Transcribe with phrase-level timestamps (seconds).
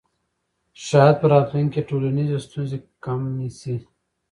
[0.85, 3.75] شاید په راتلونکي کې ټولنیزې ستونزې کمې سي.